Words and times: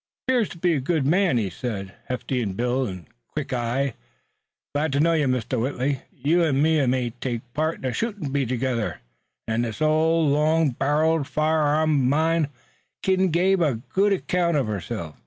"'Pears 0.27 0.49
to 0.49 0.57
be 0.57 0.73
a 0.73 0.79
good 0.79 1.05
man," 1.05 1.37
he 1.37 1.47
said, 1.47 1.93
"hefty 2.07 2.41
in 2.41 2.53
build 2.53 2.89
an' 2.89 3.05
quick 3.27 3.51
in 3.53 3.57
the 3.59 3.63
eye. 3.63 3.93
Glad 4.73 4.91
to 4.93 4.99
know 4.99 5.13
you, 5.13 5.27
Mr. 5.27 5.61
Whitley. 5.61 6.01
You 6.11 6.43
an' 6.43 6.59
me 6.59 6.83
may 6.87 7.11
take 7.11 7.41
part 7.53 7.77
in 7.77 7.85
a 7.85 7.93
shootin' 7.93 8.31
bee 8.31 8.47
together 8.47 8.99
an' 9.47 9.61
this 9.61 9.79
old 9.79 10.31
long 10.31 10.71
barreled 10.71 11.27
firearm 11.27 11.99
uv 12.01 12.07
mine 12.07 12.47
kin 13.03 13.29
give 13.29 13.61
a 13.61 13.75
good 13.75 14.11
account 14.11 14.57
uv 14.57 14.65
herself." 14.65 15.17